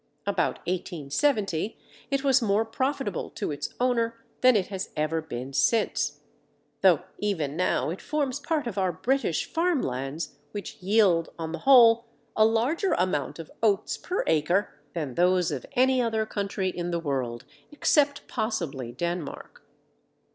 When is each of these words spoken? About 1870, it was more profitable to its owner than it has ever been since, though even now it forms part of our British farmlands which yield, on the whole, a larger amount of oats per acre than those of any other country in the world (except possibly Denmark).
About 0.25 0.57
1870, 0.65 1.77
it 2.09 2.23
was 2.23 2.41
more 2.41 2.65
profitable 2.65 3.29
to 3.35 3.51
its 3.51 3.75
owner 3.79 4.17
than 4.41 4.55
it 4.55 4.69
has 4.69 4.89
ever 4.97 5.21
been 5.21 5.53
since, 5.53 6.21
though 6.81 7.03
even 7.19 7.55
now 7.55 7.91
it 7.91 8.01
forms 8.01 8.39
part 8.39 8.65
of 8.65 8.79
our 8.79 8.91
British 8.91 9.45
farmlands 9.45 10.37
which 10.53 10.77
yield, 10.77 11.29
on 11.37 11.51
the 11.51 11.59
whole, 11.69 12.05
a 12.35 12.43
larger 12.45 12.93
amount 12.93 13.37
of 13.37 13.51
oats 13.61 13.95
per 13.95 14.23
acre 14.25 14.73
than 14.95 15.13
those 15.13 15.51
of 15.51 15.67
any 15.73 16.01
other 16.01 16.25
country 16.25 16.69
in 16.69 16.89
the 16.89 16.99
world 16.99 17.45
(except 17.71 18.27
possibly 18.27 18.91
Denmark). 18.91 19.61